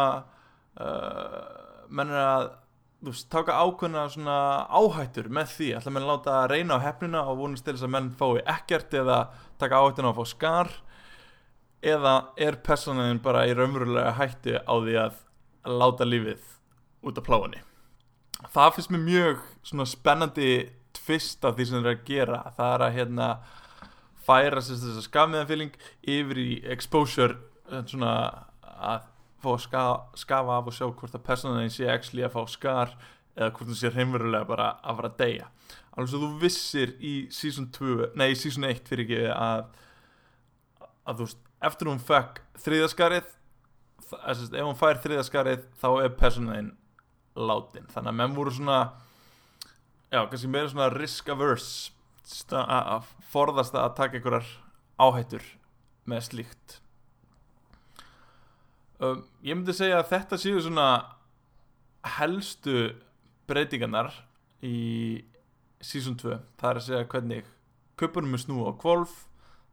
uh, 0.81 1.39
mennir 1.91 2.23
að 2.25 2.49
þú 2.99 3.13
veist, 3.13 3.29
taka 3.31 3.61
ákveðna 3.63 4.09
svona 4.13 4.39
áhættur 4.69 5.31
með 5.33 5.55
því? 5.55 5.71
Ætla 5.79 5.95
menn 5.95 6.07
að 6.07 6.13
láta 6.13 6.35
að 6.41 6.51
reyna 6.55 6.81
á 6.81 6.85
hefnina 6.87 7.23
og 7.31 7.41
vonast 7.43 7.67
til 7.67 7.77
þess 7.77 7.87
að 7.87 7.95
menn 7.95 8.11
fái 8.19 8.43
ekkert 8.57 8.99
eða 9.03 9.21
taka 9.63 9.81
áhættuna 9.83 10.13
að 10.13 10.21
fá 10.21 10.33
skar? 10.33 10.75
Eða 11.79 12.17
er 12.37 12.59
personin 12.67 13.23
bara 13.23 13.47
í 13.47 13.55
raunverulega 13.55 14.17
hættu 14.19 14.59
á 14.59 14.75
því 14.75 15.01
að 15.07 15.25
láta 15.79 16.09
lífið 16.09 16.45
út 17.07 17.21
af 17.21 17.27
pláðunni 17.27 17.63
það 18.47 18.75
finnst 18.77 18.93
mér 18.93 19.05
mjög 19.05 19.41
svona 19.67 19.87
spennandi 19.89 20.51
tvist 20.99 21.45
af 21.47 21.57
því 21.57 21.67
sem 21.67 21.79
það 21.79 21.91
er 21.91 21.97
að 21.97 22.09
gera. 22.09 22.41
Það 22.57 22.75
er 22.75 22.85
að 22.85 22.97
hérna 22.99 23.29
færa 24.29 24.63
þess 24.63 24.89
að 24.89 25.05
skafmiðanfíling 25.07 25.79
yfir 26.15 26.43
í 26.43 26.49
exposure 26.75 27.39
svona 27.89 28.13
að 28.65 29.07
fá 29.43 29.51
að 29.55 29.63
ska, 29.65 29.85
skafa 30.19 30.59
af 30.59 30.71
og 30.71 30.77
sjá 30.77 30.87
hvort 30.89 31.15
að 31.15 31.27
personin 31.27 31.73
sé 31.73 31.89
actually 31.91 32.27
að 32.27 32.35
fá 32.35 32.43
skar 32.51 32.95
eða 33.39 33.53
hvort 33.55 33.71
það 33.71 33.81
sé 33.81 33.93
heimverulega 33.95 34.49
bara 34.49 34.71
að 34.83 35.01
fara 35.01 35.13
að 35.13 35.19
deyja. 35.23 35.51
Alveg 35.95 36.13
svo 36.13 36.23
þú 36.23 36.31
vissir 36.43 36.95
í 37.03 37.15
season 37.35 37.69
2, 37.75 38.13
nei 38.19 38.33
í 38.33 38.39
season 38.39 38.67
1 38.69 38.83
fyrir 38.87 39.07
ekki 39.07 39.23
að 39.35 39.69
að 41.09 41.21
þú 41.21 41.27
veist, 41.27 41.45
eftir 41.65 41.91
hún 41.91 42.03
fekk 42.05 42.41
þriðaskarið 42.65 43.35
ef 44.09 44.65
hún 44.65 44.79
fær 44.79 45.01
þriðaskarið 45.03 45.65
þá 45.81 45.89
er 46.03 46.17
personin 46.17 46.73
látin, 47.39 47.87
þannig 47.93 48.13
að 48.13 48.19
menn 48.21 48.35
voru 48.37 48.53
svona 48.55 48.79
já, 50.11 50.21
kannski 50.29 50.51
meira 50.51 50.71
svona 50.73 50.91
risk 50.95 51.31
averse 51.33 52.59
að 52.59 53.09
forðast 53.33 53.77
að 53.77 53.95
taka 53.97 54.19
einhverjar 54.19 54.51
áhættur 55.01 55.45
með 56.09 56.25
slíkt 56.29 56.79
um, 59.01 59.23
ég 59.43 59.57
myndi 59.57 59.75
segja 59.77 60.01
að 60.03 60.11
þetta 60.13 60.41
séu 60.41 60.61
svona 60.63 60.89
helstu 62.19 62.93
breytingarnar 63.49 64.13
í 64.65 65.25
season 65.81 66.19
2 66.19 66.39
það 66.59 66.71
er 66.71 66.81
að 66.81 66.87
segja 66.87 67.09
hvernig 67.15 67.51
köpunum 67.99 68.37
er 68.37 68.43
snú 68.43 68.63
á 68.67 68.73
kvolf 68.79 69.27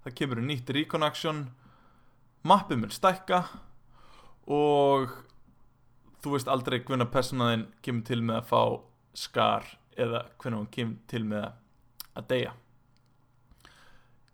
það 0.06 0.18
kemur 0.20 0.42
í 0.42 0.48
nýtt 0.50 0.74
recon 0.76 1.06
action 1.06 1.46
mappum 2.46 2.86
er 2.86 2.94
stækka 2.94 3.44
og 4.52 5.14
þú 6.22 6.36
veist 6.36 6.50
aldrei 6.50 6.80
hvernig 6.82 7.10
personaðinn 7.14 7.68
kemur 7.86 8.06
til 8.06 8.22
með 8.26 8.42
að 8.42 8.50
fá 8.50 8.62
skar 9.16 9.68
eða 9.98 10.26
hvernig 10.42 10.62
hún 10.62 10.72
kemur 10.74 11.02
til 11.10 11.24
með 11.26 11.46
að 12.16 12.28
deyja. 12.32 12.54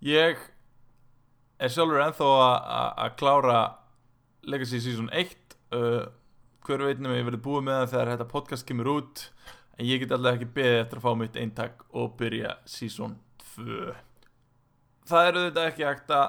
Ég 0.01 0.39
er 1.61 1.73
sjálfur 1.73 2.01
ennþá 2.01 2.29
að 3.05 3.15
klára 3.19 3.59
Legacy 4.47 4.81
Season 4.81 5.09
1 5.13 5.33
uh, 5.75 6.05
hver 6.65 6.85
veitnum 6.85 7.15
ég 7.15 7.25
verið 7.27 7.43
búið 7.45 7.65
með 7.67 7.79
það 7.81 7.91
þegar 7.93 8.13
þetta 8.13 8.29
podcast 8.31 8.67
kemur 8.67 8.91
út 8.95 9.25
en 9.77 9.87
ég 9.87 10.01
get 10.01 10.13
alltaf 10.15 10.37
ekki 10.37 10.51
beðið 10.57 10.79
eftir 10.83 11.01
að 11.01 11.07
fá 11.07 11.17
mitt 11.19 11.41
eintak 11.41 11.83
og 11.97 12.15
byrja 12.19 12.55
Season 12.69 13.17
2 13.55 13.95
það 15.09 15.31
eru 15.31 15.43
þetta 15.47 15.67
ekki 15.71 15.87
hægt 15.87 16.15
að 16.15 16.27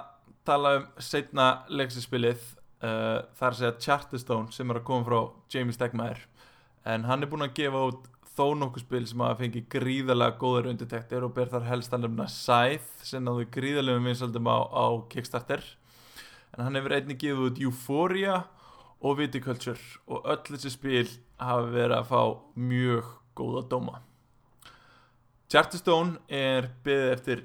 tala 0.49 0.75
um 0.79 0.89
setna 0.99 1.49
Legacy 1.71 2.05
spilið 2.05 2.47
uh, 2.83 3.23
að 3.39 3.59
segja 3.61 3.77
Charterstone 3.87 4.55
sem 4.55 4.71
er 4.71 4.81
að 4.81 4.89
koma 4.89 5.09
frá 5.09 5.21
Jamie 5.53 5.77
Stegmaier 5.77 6.25
en 6.89 7.07
hann 7.07 7.23
er 7.23 7.31
búin 7.31 7.47
að 7.47 7.55
gefa 7.61 7.85
út 7.91 8.09
þó 8.33 8.47
nokkuð 8.57 8.87
spil 8.87 9.05
sem 9.09 9.23
að 9.25 9.39
fengi 9.43 9.63
gríðarlega 9.71 10.39
góður 10.41 10.71
undirtektir 10.73 11.25
og 11.27 11.35
ber 11.37 11.51
þar 11.53 11.69
helst 11.69 11.93
að 11.93 12.07
lefna 12.07 12.27
Scythe 12.33 13.07
sem 13.07 13.25
náðu 13.25 13.45
gríðarlega 13.53 14.05
vinsaldum 14.07 14.49
á, 14.49 14.59
á 14.73 14.87
Kickstarter 15.13 15.65
en 16.53 16.65
hann 16.67 16.77
hefur 16.77 16.95
einnig 16.97 17.21
gefið 17.21 17.47
út 17.49 17.61
Euphoria 17.67 18.37
og 19.03 19.19
Viticulture 19.19 19.79
og 20.07 20.27
öll 20.31 20.43
þessi 20.53 20.73
spil 20.75 21.09
hafa 21.41 21.71
verið 21.73 21.97
að 21.99 22.11
fá 22.11 22.23
mjög 22.71 23.09
góða 23.39 23.65
dóma. 23.71 24.03
Charterstone 25.53 26.21
er 26.33 26.71
byggðið 26.85 27.15
eftir 27.17 27.45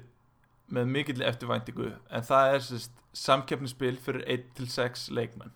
með 0.72 0.92
mikill 0.92 1.24
eftirvæntingu 1.24 1.90
en 1.92 2.28
það 2.28 2.54
er 2.54 2.64
sérst 2.66 3.02
samkeppnispil 3.16 3.96
fyrir 4.04 4.24
1-6 4.58 5.08
leikmenn. 5.16 5.52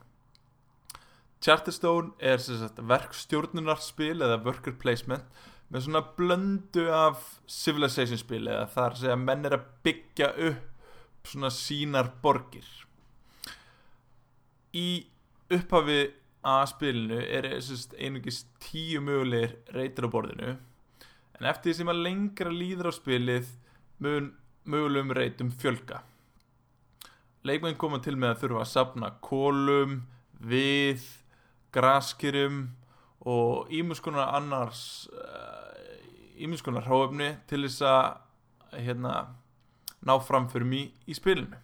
Charterstone 1.42 2.14
er 2.18 2.40
sérst 2.42 2.80
verkstjórnunarspil 2.80 4.18
eða 4.18 4.40
worker 4.44 4.76
placement 4.80 5.26
með 5.72 5.86
svona 5.86 6.04
blöndu 6.16 6.86
af 6.92 7.22
civilization 7.48 8.20
spil 8.20 8.44
eða 8.46 8.68
þar 8.72 8.98
segja 9.00 9.18
menn 9.20 9.48
er 9.48 9.56
að 9.56 9.68
byggja 9.86 10.32
upp 10.50 11.28
svona 11.28 11.52
sínar 11.54 12.10
borgir 12.24 12.66
í 14.76 15.06
upphafi 15.52 16.00
að 16.42 16.62
spilinu 16.72 17.18
er 17.22 17.48
einungis 17.52 18.44
tíu 18.62 19.02
mögulegir 19.04 19.58
reytir 19.74 20.08
á 20.08 20.14
borðinu 20.14 20.54
en 20.54 21.50
eftir 21.50 21.70
því 21.70 21.76
sem 21.78 21.92
að 21.92 22.02
lengra 22.06 22.54
líður 22.54 22.90
á 22.90 22.92
spilið 22.96 23.52
mun 24.02 24.32
mögulegum 24.64 25.14
reytum 25.16 25.52
fjölga 25.54 26.02
leikmenn 27.46 27.78
koma 27.78 28.00
til 28.02 28.14
með 28.16 28.34
að 28.34 28.42
þurfa 28.42 28.62
að 28.62 28.70
sapna 28.70 29.10
kólum, 29.24 29.96
við, 30.38 31.02
graskýrum 31.74 32.64
og 33.26 33.70
ímuskonar 33.74 34.34
annars 34.38 34.82
ímuskonar 36.42 36.86
hráöfni 36.86 37.32
til 37.50 37.62
þess 37.66 37.82
að 37.86 38.78
hérna, 38.82 39.14
ná 40.02 40.14
framförum 40.24 40.72
í, 40.74 40.86
í 41.06 41.14
spilinu. 41.14 41.58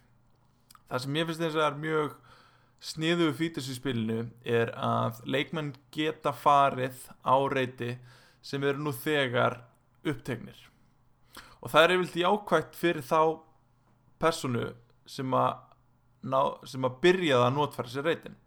Það 0.89 1.03
sem 1.03 1.17
ég 1.19 1.29
finnst 1.29 1.43
þess 1.43 1.57
að 1.57 1.65
er 1.65 1.79
mjög 1.83 2.13
sniðuðu 2.79 3.35
fítus 3.35 3.67
í 3.71 3.75
spilinu 3.75 4.29
er 4.47 4.71
að 4.79 5.19
leikmenn 5.27 5.73
geta 5.91 6.31
farið 6.31 7.01
á 7.27 7.35
reyti 7.51 7.97
sem 8.41 8.63
eru 8.63 8.79
nú 8.83 8.93
þegar 8.95 9.59
upptegnir 10.07 10.59
og 11.59 11.73
það 11.73 11.83
er 11.83 11.93
yfirlt 11.95 12.19
jákvægt 12.21 12.77
fyrir 12.79 13.03
þá 13.03 13.21
personu 14.19 14.69
sem 15.09 15.33
að, 15.35 15.57
ná, 16.23 16.39
sem 16.63 16.87
að 16.87 16.99
byrjaða 17.03 17.49
að 17.49 17.55
notfæra 17.57 17.91
sér 17.91 18.07
reytin 18.07 18.37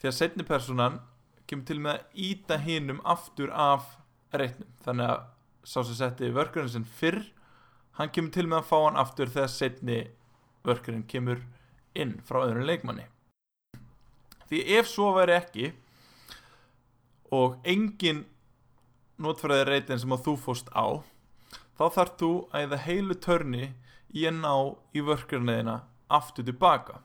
því 0.00 0.10
að 0.10 0.18
setni 0.18 0.48
personan 0.48 1.00
kemur 1.48 1.68
til 1.68 1.78
með 1.80 1.96
að 1.96 2.20
íta 2.28 2.60
hinnum 2.60 3.00
aftur 3.04 3.52
af 3.52 3.94
reytnum 4.34 4.76
þannig 4.84 5.14
að 5.14 5.24
sá 5.64 5.78
sem 5.80 5.96
setti 5.96 6.32
vörkurinn 6.36 6.72
sem 6.72 6.84
fyrr 6.84 7.22
hann 7.96 8.12
kemur 8.12 8.34
til 8.34 8.46
með 8.50 8.60
að 8.60 8.68
fá 8.68 8.76
hann 8.82 9.00
aftur 9.00 9.32
þegar 9.32 9.52
setni 9.52 9.98
vörkurinn 10.64 11.08
kemur 11.08 11.40
inn 11.96 12.18
frá 12.26 12.42
öðrun 12.44 12.68
leikmanni 12.68 13.08
því 14.50 14.62
ef 14.78 14.90
svo 14.90 15.10
væri 15.16 15.36
ekki 15.38 15.72
og 17.34 17.56
engin 17.64 18.24
notfæraði 19.20 19.66
reytin 19.70 20.00
sem 20.02 20.14
að 20.14 20.28
þú 20.28 20.36
fóst 20.44 20.70
á 20.74 21.02
þá 21.78 21.84
þarf 21.96 22.14
þú 22.20 22.30
að 22.52 22.66
eða 22.66 22.82
heilu 22.84 23.16
törni 23.18 23.72
í 24.14 24.26
að 24.28 24.38
ná 24.42 24.54
í 24.94 25.02
vörkjörniðina 25.04 25.80
aftur 26.14 26.46
tilbaka. 26.46 27.00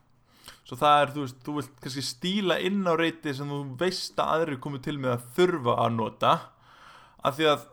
Svo 0.68 0.78
það 0.78 1.02
er, 1.02 1.12
þú 1.14 1.24
veist, 1.24 1.40
þú 1.46 1.56
vilt 1.58 1.82
kannski 1.82 2.04
stíla 2.06 2.60
inn 2.66 2.86
á 2.86 2.94
reyti 2.98 3.34
sem 3.34 3.50
þú 3.50 3.64
veist 3.80 4.20
að 4.22 4.34
aðri 4.36 4.60
komið 4.62 4.86
til 4.86 4.98
með 5.02 5.16
að 5.16 5.26
þurfa 5.38 5.76
að 5.86 5.96
nota 5.98 6.34
af 7.26 7.38
því 7.38 7.50
að 7.54 7.66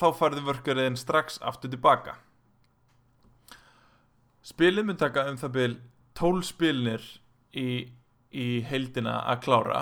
þá 0.00 0.06
farði 0.18 0.44
vörkjörniðin 0.48 0.98
strax 0.98 1.38
aftur 1.46 1.72
tilbaka. 1.72 2.16
Spilið 4.46 4.88
mun 4.88 4.98
taka 4.98 5.28
um 5.30 5.38
það 5.38 5.56
byrj 5.56 5.78
tól 6.18 6.42
spilnir 6.46 7.04
í, 7.54 7.92
í 8.30 8.60
heildina 8.66 9.20
að 9.30 9.42
klára. 9.46 9.80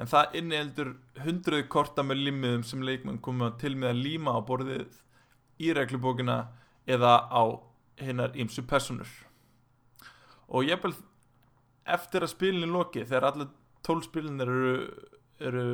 En 0.00 0.08
það 0.10 0.38
inniheldur 0.40 0.94
hundruð 1.22 1.66
korta 1.70 2.02
með 2.02 2.24
límiðum 2.26 2.64
sem 2.66 2.82
leikmenn 2.82 3.20
koma 3.22 3.52
til 3.60 3.74
með 3.76 3.92
að 3.92 4.02
líma 4.06 4.34
á 4.34 4.40
borðið 4.46 5.02
í 5.62 5.74
reglubókina 5.76 6.38
eða 6.90 7.18
á 7.30 7.42
hinnar 8.00 8.34
ímsu 8.38 8.64
personur 8.66 9.10
og 10.52 10.68
ég 10.68 10.80
bel 10.82 10.92
eftir 11.96 12.24
að 12.24 12.34
spilinu 12.34 12.70
loki 12.72 13.04
þegar 13.04 13.28
allir 13.30 13.50
tólspilin 13.86 14.42
eru, 14.44 14.72
eru 15.42 15.66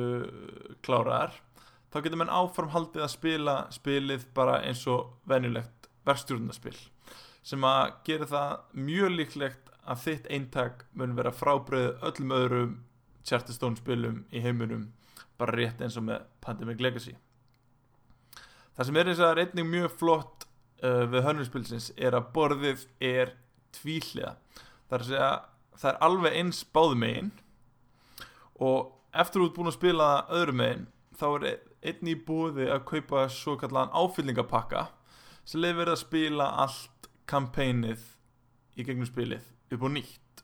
kláraðar 0.85 1.35
þá 1.89 1.99
getur 2.03 2.21
mann 2.21 2.33
áfram 2.33 2.71
haldið 2.73 3.05
að 3.05 3.13
spila 3.15 3.55
spilið 3.73 4.27
bara 4.37 4.59
eins 4.65 4.85
og 4.89 5.19
venjulegt 5.29 5.89
verkstjórnarspil 6.07 6.77
sem 7.45 7.65
að 7.65 7.83
gera 8.07 8.29
það 8.29 8.79
mjög 8.87 9.15
líklegt 9.15 9.68
að 9.85 10.03
þitt 10.05 10.29
eintak 10.29 10.85
mun 10.93 11.15
vera 11.17 11.33
frábröðið 11.35 12.05
öllum 12.09 12.35
öðrum 12.35 12.75
Charterstone 13.27 13.79
spilum 13.79 14.23
í 14.31 14.41
heiminum 14.43 14.89
bara 15.39 15.55
rétt 15.55 15.81
eins 15.81 15.97
og 15.99 16.07
með 16.07 16.25
Pandemic 16.43 16.81
Legacy. 16.81 17.15
Það 18.75 18.87
sem 18.87 18.99
er 18.99 19.11
eins 19.11 19.21
og 19.23 19.41
einnig 19.43 19.67
mjög 19.67 19.95
flott 19.99 20.47
uh, 20.83 21.05
við 21.11 21.25
hönnurspilsins 21.27 21.91
er 21.97 22.17
að 22.17 22.29
borðið 22.35 22.85
er 23.03 23.33
tvíhliða. 23.75 24.35
Það 24.89 24.99
er 24.99 25.23
að 25.23 25.39
það 25.79 25.91
er 25.93 25.99
alveg 26.05 26.37
eins 26.41 26.61
báðu 26.75 26.97
megin 26.99 27.29
og 28.59 28.89
eftir 29.15 29.43
ert 29.45 29.55
búin 29.55 29.71
að 29.71 29.77
spila 29.77 30.07
öðru 30.35 30.55
megin 30.59 30.87
þá 31.19 31.27
er 31.29 31.45
einnig 31.79 32.17
í 32.17 32.23
búði 32.27 32.67
að 32.67 32.85
kaupa 32.89 33.27
svo 33.31 33.55
kallan 33.59 33.93
áfyllingapakka 33.95 34.89
sem 35.47 35.63
lefur 35.63 35.93
að 35.93 36.01
spila 36.01 36.49
allt 36.65 37.07
kampænið 37.31 38.03
í 38.75 38.83
gegnum 38.83 39.07
spilið 39.07 39.47
upp 39.69 39.85
og 39.85 39.93
nýtt. 39.95 40.43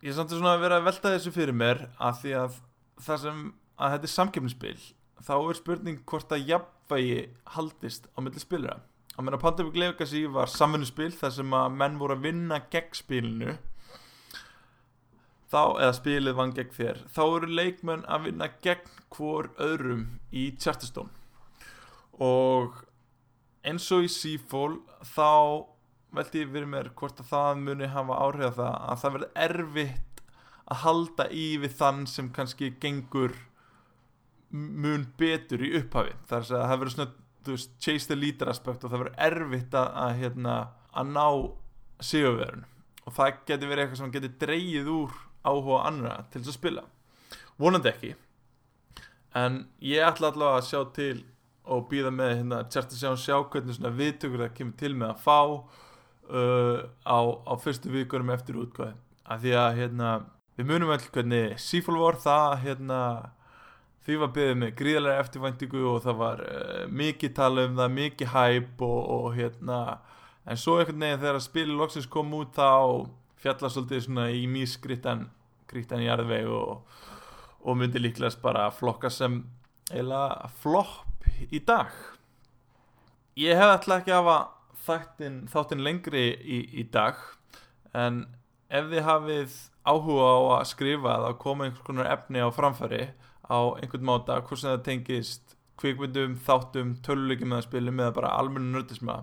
Ég 0.00 0.12
er 0.12 0.16
samt 0.16 0.32
að 0.32 0.62
vera 0.62 0.80
að 0.80 0.86
velta 0.88 1.14
þessu 1.14 1.32
fyrir 1.34 1.56
mér 1.56 1.86
að 2.00 2.22
því 2.22 2.36
að 2.40 2.60
það 3.00 3.24
sem 3.24 3.42
að 3.80 3.96
þetta 3.96 4.08
er 4.08 4.14
samkjöfnisspil 4.14 4.78
þá 5.20 5.34
er 5.36 5.58
spurning 5.58 6.04
hvort 6.08 6.32
að 6.32 6.46
jafnvægi 6.48 7.20
haldist 7.56 8.08
á 8.16 8.18
milli 8.24 8.40
spilura 8.40 8.80
að 9.20 9.26
meina 9.26 9.40
Pandemic 9.40 9.76
Legacy 9.76 10.22
var 10.32 10.48
samfunnuspil 10.48 11.10
þar 11.12 11.34
sem 11.34 11.56
að 11.56 11.74
menn 11.76 11.98
voru 12.00 12.16
að 12.16 12.22
vinna 12.24 12.60
gegn 12.72 12.94
spilinu. 12.96 13.56
Þá, 15.50 15.62
eða 15.82 15.96
spilið 15.98 16.36
vann 16.38 16.54
gegn 16.56 16.76
þér. 16.76 17.00
Þá 17.10 17.22
eru 17.26 17.50
leikmenn 17.58 18.04
að 18.06 18.28
vinna 18.28 18.48
gegn 18.64 18.94
hvor 19.10 19.50
öðrum 19.60 20.06
í 20.30 20.46
Charterstone. 20.56 21.10
Og 22.22 22.78
eins 23.66 23.88
og 23.92 24.06
í 24.06 24.12
Seafall 24.12 24.78
þá 25.10 25.66
veldi 26.16 26.44
verið 26.50 26.72
mér 26.72 26.90
hvort 26.98 27.20
að 27.22 27.30
það 27.30 27.62
muni 27.64 27.90
hafa 27.90 28.18
áhrif 28.24 28.48
að 28.48 28.58
það 28.58 28.74
að 28.92 29.02
það 29.02 29.14
verði 29.16 29.30
erfitt 29.46 30.22
að 30.70 30.82
halda 30.84 31.26
í 31.34 31.46
við 31.62 31.76
þann 31.80 32.04
sem 32.10 32.30
kannski 32.34 32.72
gengur 32.82 33.34
mun 34.50 35.06
betur 35.18 35.62
í 35.62 35.72
upphafi. 35.78 36.14
Þar 36.30 36.46
að 36.46 36.52
það 36.54 36.76
verður 36.76 36.94
svona 36.96 37.10
veist, 37.50 37.74
chase 37.82 38.10
the 38.10 38.18
leader 38.18 38.50
aspekt 38.50 38.84
og 38.84 38.92
það 38.92 39.04
verður 39.04 39.20
erfitt 39.26 39.76
að, 39.78 39.90
að, 40.04 40.14
hérna, 40.20 40.56
að 40.90 41.12
ná 41.14 41.26
sigurverðun 42.00 42.66
og 43.06 43.14
það 43.16 43.42
getur 43.48 43.70
verið 43.70 43.84
eitthvað 43.84 44.00
sem 44.02 44.14
getur 44.14 44.34
dreyið 44.44 44.90
úr 44.92 45.20
áhuga 45.46 45.84
annara 45.88 46.24
til 46.30 46.42
þess 46.42 46.52
að 46.52 46.58
spila. 46.58 46.82
Vonandi 47.60 47.90
ekki. 47.90 48.14
En 49.36 49.62
ég 49.84 50.04
ætla 50.04 50.32
allavega 50.32 50.58
að 50.58 50.66
sjá 50.68 50.80
til 50.96 51.16
og 51.70 51.86
býða 51.90 52.10
með 52.14 52.32
hérna 52.34 52.64
tjart 52.66 52.94
að 52.94 53.02
sjá, 53.02 53.10
sjá 53.20 53.36
hvernig 53.52 53.76
svona 53.76 53.92
viðtökur 53.94 54.42
það 54.44 54.56
kemur 54.58 54.76
til 54.80 54.92
með 54.96 55.12
að 55.12 55.22
fá 55.24 55.38
uh, 56.30 56.86
á, 57.04 57.18
á 57.20 57.54
fyrstu 57.60 57.92
vikunum 57.92 58.32
eftir 58.34 58.58
útkvæði 58.60 58.96
af 59.30 59.42
því 59.42 59.52
að 59.58 59.76
hérna 59.78 60.14
við 60.58 60.70
munum 60.70 60.94
öll 60.94 61.04
hvernig 61.14 61.58
Seafall 61.62 62.16
það 62.22 62.56
hérna 62.64 63.00
því 64.06 64.16
var 64.22 64.32
byggðið 64.36 64.60
með 64.62 64.76
gríðarlega 64.78 65.24
eftirvæntingu 65.24 65.82
og 65.90 65.98
það 66.06 66.20
var 66.20 66.44
uh, 66.46 66.84
mikið 66.88 67.34
tala 67.36 67.66
um 67.68 67.76
það, 67.78 67.96
mikið 67.98 68.32
hæp 68.34 68.84
og, 68.86 69.00
og 69.16 69.28
hérna 69.36 69.80
en 70.48 70.58
svo 70.60 70.78
einhvern 70.80 71.04
veginn 71.04 71.22
þegar 71.22 71.42
spili 71.44 71.76
loksins 71.76 72.08
kom 72.10 72.32
út 72.38 72.56
þá 72.56 73.06
fjalla 73.40 73.70
svolítið 73.72 74.06
svona 74.06 74.30
í 74.34 74.46
mísgrittan 74.50 75.28
grittan 75.70 76.02
í 76.02 76.08
jarðveg 76.08 76.48
og, 76.50 76.80
og 77.62 77.78
myndi 77.78 78.02
líklegast 78.02 78.40
bara 78.42 78.70
flokka 78.74 79.10
sem 79.12 79.42
eila 79.90 80.48
flopp 80.60 81.28
í 81.50 81.60
dag. 81.66 81.92
Ég 83.38 83.56
hef 83.56 83.70
alltaf 83.70 84.00
ekki 84.00 84.14
hafa 84.14 84.38
þáttin, 84.86 85.42
þáttin 85.50 85.84
lengri 85.84 86.26
í, 86.40 86.60
í 86.80 86.84
dag 86.92 87.18
en 87.96 88.24
ef 88.70 88.90
þið 88.90 89.06
hafið 89.06 89.56
áhuga 89.84 90.26
á 90.30 90.38
að 90.58 90.68
skrifa 90.70 91.14
eða 91.16 91.38
koma 91.42 91.66
einhvers 91.66 91.86
konar 91.86 92.10
efni 92.12 92.42
á 92.42 92.48
framfæri 92.54 93.06
á 93.50 93.58
einhvern 93.80 94.06
máta 94.06 94.40
hvort 94.44 94.62
sem 94.62 94.70
það 94.70 94.84
tengist 94.86 95.56
kvikmyndum, 95.80 96.36
þáttum, 96.44 96.94
töluleikum 97.04 97.54
eða 97.56 97.66
spilum 97.66 98.02
eða 98.02 98.16
bara 98.18 98.34
almennu 98.36 98.74
nördisma 98.76 99.22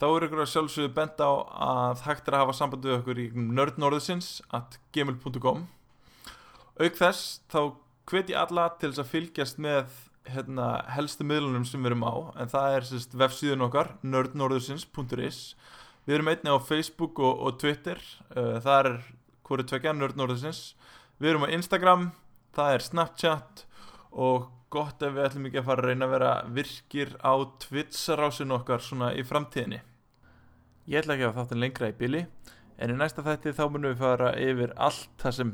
þá 0.00 0.06
er 0.08 0.26
ykkur 0.26 0.42
að 0.42 0.50
sjálfsögðu 0.52 0.92
bent 0.96 1.22
á 1.22 1.30
að 1.68 2.02
hægt 2.08 2.28
er 2.28 2.36
að 2.36 2.44
hafa 2.44 2.56
samband 2.58 2.86
við 2.88 2.96
okkur 2.98 3.22
í 3.22 3.28
nördnorðusins 3.34 4.30
at 4.56 4.78
gmail.com 4.94 5.64
auk 6.74 6.98
þess 6.98 7.38
þá 7.52 7.60
hvet 8.10 8.32
ég 8.34 8.40
alla 8.40 8.66
til 8.80 8.90
þess 8.90 9.04
að 9.04 9.12
fylgjast 9.12 9.62
með 9.62 10.00
hérna, 10.28 10.68
helstu 10.94 11.26
miðlunum 11.26 11.66
sem 11.68 11.82
við 11.82 11.92
erum 11.92 12.06
á 12.08 12.14
en 12.40 12.50
það 12.52 12.78
er 12.78 12.88
sérst 12.88 13.16
vefsíðun 13.20 13.66
okkar 13.68 13.94
nördnorðusins.is 14.02 15.40
við 16.04 16.16
erum 16.16 16.32
einni 16.32 16.54
á 16.54 16.58
Facebook 16.64 17.20
og, 17.20 17.44
og 17.44 17.60
Twitter 17.60 18.00
uh, 18.36 18.58
það 18.64 18.78
er 18.80 18.90
hverju 19.44 19.68
tvekja 19.70 19.94
nördnorðusins 19.96 20.62
við 21.20 21.34
erum 21.34 21.46
á 21.46 21.54
Instagram 21.54 22.10
það 22.56 22.76
er 22.76 22.86
Snapchat 22.88 23.64
og 24.14 24.50
gott 24.74 25.02
ef 25.06 25.14
við 25.14 25.26
ætlum 25.28 25.48
ekki 25.48 25.60
að 25.60 25.68
fara 25.68 25.82
að 25.82 25.90
reyna 25.90 26.06
að 26.06 26.14
vera 26.14 26.30
virkir 26.56 27.12
á 27.22 27.34
Twitch-rásun 27.62 28.54
okkar 28.56 28.82
svona 28.82 29.12
í 29.14 29.22
framtíðinni. 29.26 29.80
Ég 30.90 31.00
ætla 31.00 31.14
ekki 31.14 31.28
að 31.28 31.36
þáttan 31.38 31.62
lengra 31.62 31.90
í 31.92 31.98
bili 31.98 32.24
en 32.78 32.90
í 32.90 32.96
næsta 32.98 33.22
þætti 33.24 33.54
þá 33.54 33.64
munum 33.68 33.92
við 33.92 34.02
fara 34.02 34.32
yfir 34.40 34.74
allt 34.74 35.12
það 35.22 35.36
sem 35.38 35.52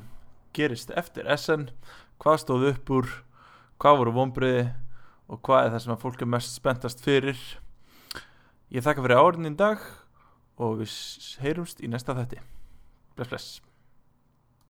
gerist 0.57 0.95
eftir 0.97 1.29
SN 1.37 1.69
hvað 2.23 2.41
stóð 2.45 2.67
upp 2.73 2.95
úr 2.97 3.13
hvað 3.81 3.99
voru 4.03 4.15
vonbriði 4.19 4.69
og 5.31 5.41
hvað 5.47 5.65
er 5.65 5.75
það 5.75 5.83
sem 5.85 5.95
að 5.97 6.05
fólk 6.05 6.23
er 6.23 6.33
mest 6.35 6.59
spenntast 6.59 7.03
fyrir? 7.05 7.41
Ég 8.71 8.85
þakka 8.87 9.07
fyrir 9.07 9.23
áriðin 9.25 9.55
í 9.55 9.57
dag 9.59 9.83
og 10.61 10.79
við 10.83 10.95
heyrumst 11.43 11.83
í 11.83 11.91
næsta 11.91 12.15
þætti. 12.19 12.45
Bless 13.17 13.33
bless 13.33 13.70